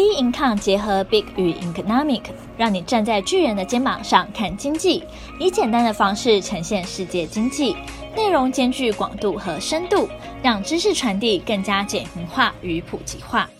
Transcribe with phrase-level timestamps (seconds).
[0.00, 2.22] Bincom 结合 Big 与 Economic，
[2.56, 5.04] 让你站在巨人的肩膀上看经济，
[5.38, 7.76] 以简单的方式呈现世界经济，
[8.16, 10.08] 内容兼具广度和深度，
[10.42, 13.50] 让知识传递更加简明化与普及化。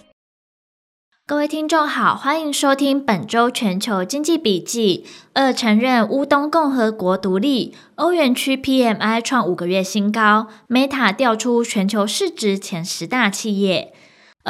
[1.27, 5.07] 各位听众好，欢迎收听本周全球经济笔记。
[5.35, 13.93] 二、承认乌东共和国独立，欧元区 PMI 创五个月新高，Meta 调出全球市值前十大企业。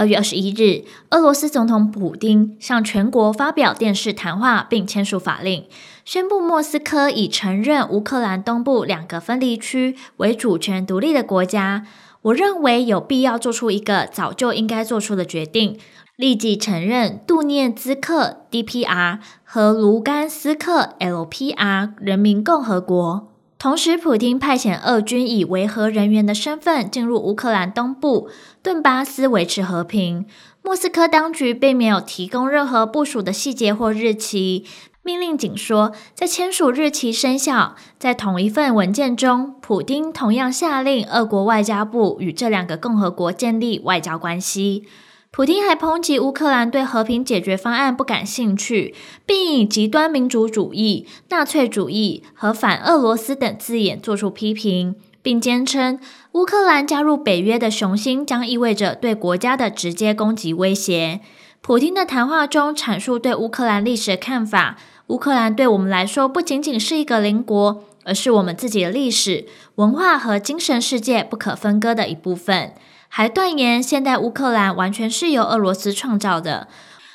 [0.00, 5.66] 二月二十一日，俄罗斯总统普丁向全国发表电视谈话，并签署法令，
[6.06, 11.84] 宣布莫斯科已承认乌克兰东部两个分离区为主权独立的国家。
[12.22, 15.78] 我认为有必要做出一个早就应该做出的决定，
[16.16, 23.30] 立即承认杜涅兹克 （DPR） 和卢甘斯克 （LPR） 人民共和国。
[23.60, 28.30] 同时，普丁派遣俄军以维和人员的身份进入乌克兰东部
[28.62, 30.24] 顿巴斯维持和平。
[30.62, 34.64] 莫斯科当局并没有提供任何部署的细节或日期，
[35.02, 37.77] 命令仅说在签署日期生效。
[37.98, 44.86] 在同一份文件中，普丁同样下令俄国外交部与这两个共和国建立外交关系。
[45.33, 48.92] 普京还抨击乌克兰对和平解决方案不感兴趣，
[49.25, 56.00] 并以极端民族主义、纳粹主义和反俄罗斯等字眼作出批评，并坚称
[56.33, 61.20] 乌克兰加入北约的雄心将意味着对国家的直接攻击威胁。
[61.61, 72.72] 普京的谈话中阐述对乌克兰历史的看法：乌克兰对我们来说不仅仅是一个邻国，而是我们自己的历史、文化和精神世界不可分割的一部分。
[73.12, 76.69] 还断言现代乌克兰完全是由俄罗斯创造的，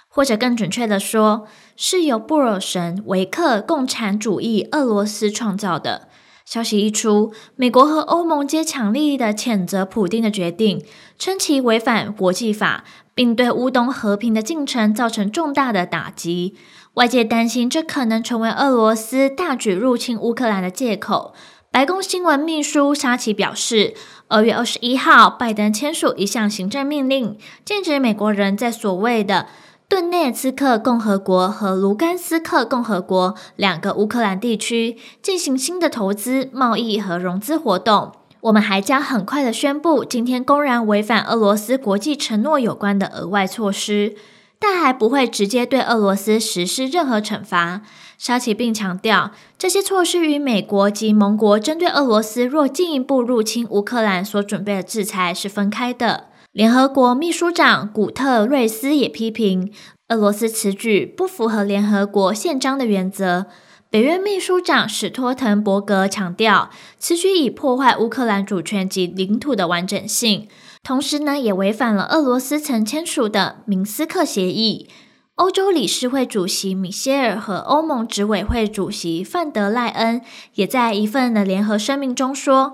[0.10, 6.10] 或者更准确的说，是由布尔什维克共产主义俄罗斯创造的。
[6.44, 10.86] 消息一出，美国和欧盟皆强力的谴责普丁的决定，
[11.18, 12.84] 称其违反国际法，
[13.16, 16.56] 并对乌东和平的进程造成重大的打击。
[16.96, 21.34] 外界担心这可能成为俄罗斯大举入侵乌克兰的借口。
[21.76, 23.96] 白宫新闻秘书沙奇表示，
[24.30, 29.48] 二月二十一号，拜登签署一项行政命令，禁止美国人在所谓的
[29.90, 38.14] 顿涅茨克共和国和卢甘斯克共和国两个乌克兰地区进行新的投资、贸易和融资活动。
[38.40, 44.16] 我们还将很快的宣布，今天公然违反俄罗斯国际承诺有关的额外措施。
[44.60, 47.82] 但还不会直接对俄罗斯实施任何惩罚。
[48.18, 56.30] 沙奇并强调，这些措施与美国及盟国针对俄罗斯若进一步入侵乌克兰所准备的制裁是分开的。
[56.54, 59.74] 联合国秘书长古特瑞斯也批评
[60.08, 63.48] 俄罗斯此举不符合联合国宪章的原则。
[63.90, 66.70] 北约秘书长史托滕伯格强调，
[67.00, 70.50] 此举已破坏乌克兰主权及领土的完整性。
[70.84, 74.90] 同时呢，也违反了俄罗斯曾签署的明斯克协议。
[75.36, 80.22] 欧洲理事会主席米歇尔和欧盟执委会主席范德赖恩
[80.54, 82.74] 也在一份的联合声明中说，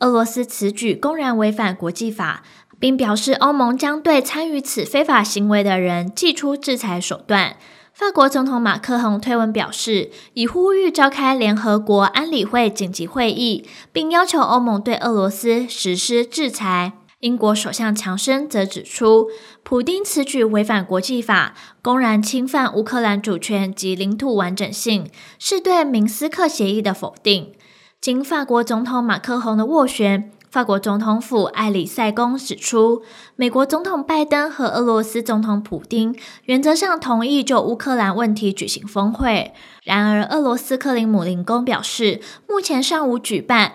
[0.00, 2.42] 俄罗斯此举公然违反国际法，
[2.78, 7.56] 并表示欧盟将对参与此非法行为的人祭出制裁手段。
[7.98, 16.92] 法国总统马克宏推文表示，已呼吁召开联合国安理会紧急会议，并要求欧盟对俄罗斯实施制裁。
[17.18, 19.26] 英国首相强生则指出，
[19.64, 25.10] 普丁此举违反国际法，公然侵犯乌克兰主权及领土完整性，
[25.40, 27.52] 是对明斯克协议的否定。
[28.00, 33.02] 经法国总统马克宏的斡旋，法国总统府埃里塞宫指出，
[33.36, 39.52] 美国总统拜登和俄罗斯总统普丁原则上同意就乌克兰问题举行峰会。
[39.84, 43.74] 然而，俄罗斯克林姆林宫表示，目前尚无举办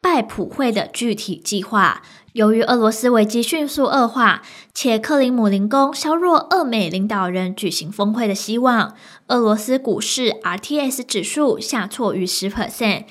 [0.00, 2.02] 拜普会的具体计划。
[2.34, 8.94] 由于俄罗斯危机迅速恶化，且克林姆林宫削弱俄美领导人举行峰会的希望，
[9.26, 13.04] 俄罗斯股市 RTS 指数下挫逾十 percent，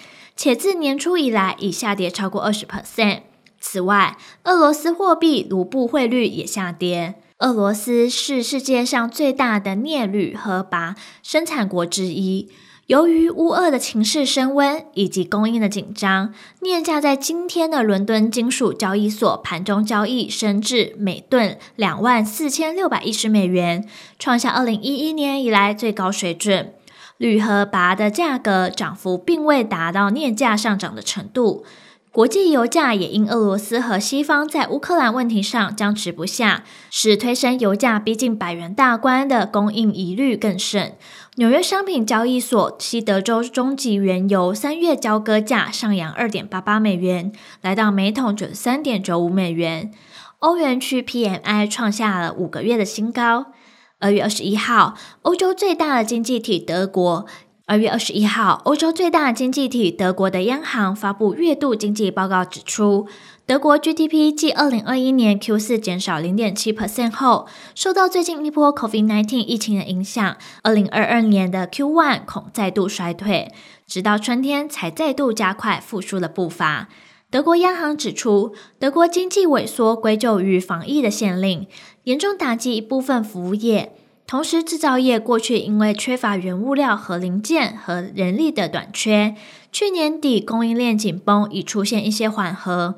[0.43, 3.19] 且自年初以来已下跌超过二十 percent。
[3.59, 7.13] 此外，俄罗斯货币卢布汇率也下跌。
[7.37, 12.49] 俄罗斯是世界上最大的镍铝和鈀生产国之一。
[12.87, 23.87] 由于乌俄的情势升温以及供应的紧张，镍价在今天的伦敦金属交易所盘中交易升至每吨两万四千六百一十美元，
[24.17, 26.73] 创下二零一一年以来最高水准。
[27.21, 31.63] 铝和钯的价格涨幅并未达到镍价上涨的程度。
[32.11, 40.95] 国际油价也因俄罗斯和西方在乌克兰问题上僵持不下，使推升油价逼近百元大关的供应疑虑更甚。
[41.35, 47.31] 纽约商品交易所西德州中级原油三月交割价上扬二点八八美元，
[47.61, 49.91] 来到每桶九十三点九五美元。
[50.39, 53.53] 欧元区 PMI 创下了五个月的新高。
[54.01, 57.27] 二月二十一号，欧洲最大的经济体德国。
[57.67, 63.07] 二月二十一号，欧洲最大的经济体德国的央行发布月度经济报告，指出，
[63.45, 73.53] 德国 GDP 继二零二一年 Q 四减少零点七 percent 后，受到最近一波 Covid nineteen 疫情的影响，二零二二年的 Q one 恐再度衰退，
[73.87, 76.89] 直到春天才再度加快复苏的步伐。
[77.31, 81.65] 德国央行指出，德国经济萎缩归咎于防疫的限令，
[82.03, 83.95] 严重打击一部分服务业。
[84.27, 89.33] 同时，制造业过去因为缺乏原物料和零件和人力的短缺，
[89.71, 92.95] 去年底供应链紧绷已出现一些缓和。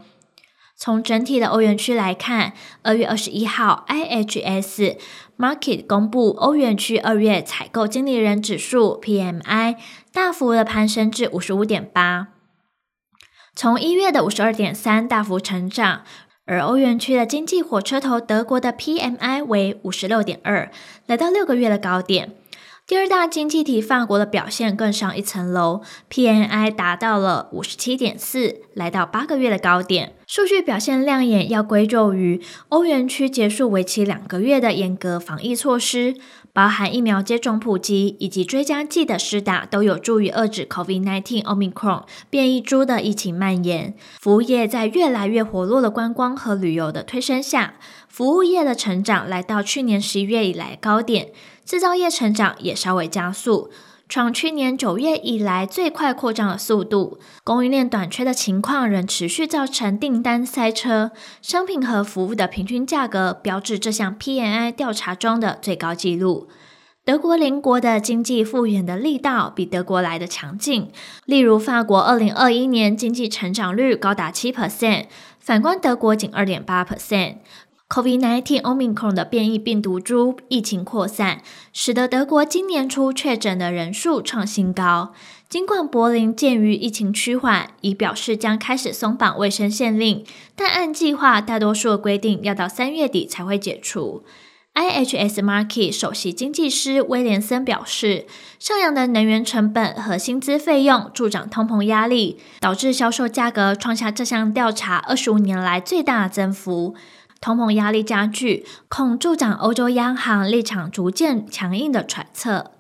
[0.76, 4.98] 从整体的欧元区来看，二月二十一号，IHS
[5.38, 9.76] Market 公布欧元区二月采购经理人指数 PMI
[10.12, 12.30] 大幅的攀升至五十五点八。
[13.56, 16.02] 从一月的五十二点三大幅成长，
[16.46, 20.72] 而欧元区的经济火车头德国的 PMI 为五十六点二，
[21.06, 22.36] 来到六个月的高点。
[22.88, 30.16] 第二大经济体法国的表现更上一层楼，PMI 达到了五十七点四，来到八个月的高点。
[30.28, 36.16] 数据表现亮眼，要归咎于欧元区结束为期两个月的严格防疫措施，
[36.54, 43.96] 包含疫苗接种普及以及追加剂的施打，都有助于遏制 COVID-19 Omicron 变异株的疫情蔓延。
[44.20, 47.74] 服务业在越来越活络的观光和旅游的推升下，
[48.08, 51.30] 服务业的成长来到去年十一月以来高点。
[51.66, 53.72] 制造业成长也稍微加速，
[54.10, 57.20] 创去年九月以来最快扩张的速度。
[57.44, 61.12] 供应链短缺的情况仍持续造成订单塞车，
[61.42, 66.48] 商品和服务的平均价格标志这项 PMI 调查中的最高纪录。
[67.06, 70.90] 德国邻国的经济复原的力道比德国来的强劲，
[71.26, 75.08] 例如法国二零二一年经济成长率高达七 percent，
[75.40, 77.38] 反观德国仅二点八 percent。
[77.94, 85.14] COVID-19 Omicron 的变异病毒株疫情扩散，使得德国今年初确诊的人数创新高。
[85.48, 90.26] 尽管柏林鉴于疫情趋缓，已表示将开始松绑卫生限令，
[90.56, 94.24] 但按计划，大多数的规定要到三月底才会解除。
[94.74, 98.26] IHS Markit 首席经济师威廉森表示，
[98.58, 106.96] 上扬的能源成本和薪资费用助长通膨压力，导致销售价格创下这项调查二十五年来最大增幅。
[107.44, 112.72] 通膨压力加剧，恐助长欧洲央行立场逐渐强硬的揣测。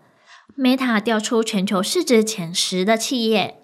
[0.57, 3.57] Meta 调出全球市值前十的企业。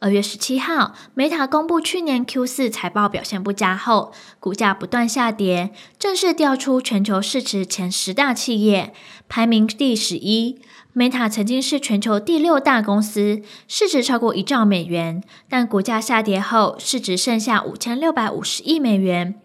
[0.00, 5.70] 二月十七号，Meta 公布去年 Q 四财报表现不佳后，股价不断下跌，
[6.00, 8.92] 正式调出全球市值前十大企业，
[9.28, 10.60] 排名第十一。
[10.96, 19.40] Meta 曾经是全球第六大公司，市值超过一兆美元，但股价下跌后，市值剩下五千六百五十亿美元。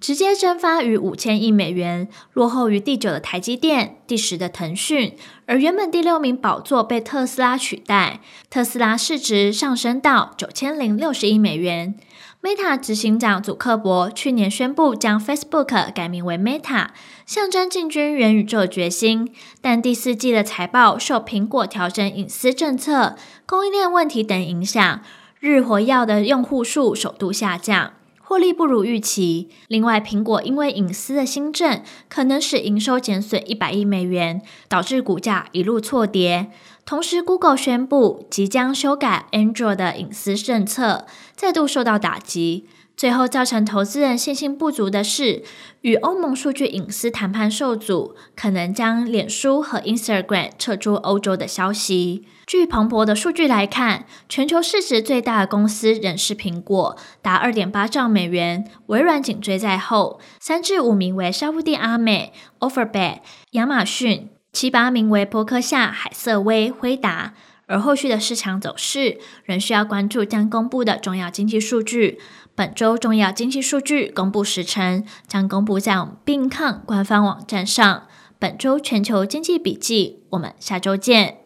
[0.00, 5.16] 直接蒸发逾五千亿美元，落后于第九的台积电、第十的腾讯，
[5.46, 8.20] 而原本第六名宝座被特斯拉取代。
[8.48, 11.96] 特斯拉市值上升到九千零六十亿美元。
[12.40, 16.90] Meta 执行长祖克伯去年宣布将 Facebook 改名为 Meta，
[17.26, 19.34] 象征进军元宇宙的决心。
[19.60, 25.02] 但第四季的财报受苹果调整隐私政策、供应链问题等影响，
[25.40, 27.94] 日活跃的用户数首度下降。
[28.28, 29.48] 获利不如预期。
[29.68, 36.50] 另外，苹果因为隐私的新政，可能使营收减损一百亿美元，导致股价一路错跌。
[36.84, 42.66] 同时，Google 宣布即将修改 Android 的隐私政策，再度受到打击。
[42.98, 45.44] 最后造成投资人信心不足的是，
[45.82, 52.26] 与欧盟数据隐私谈判受阻，可能将脸书和 Instagram 撤出欧洲的消息。
[52.44, 63.18] 据彭博的数据来看，全球市值最大的公司仍是苹果，达二点八兆美元，微软紧追在后，三至五名为沙乌地阿美、Alphabet、
[63.52, 67.34] 亚马逊，七八名为波克夏、海瑟薇、辉达。
[67.70, 72.18] 而后续的市场走势仍需要关注将公布的重要经济数据。
[72.58, 78.08] 本周重要经济数据公布时程将公布在我们并看官方网站上。
[78.40, 81.36] 本周全球经济笔记，我们下周见。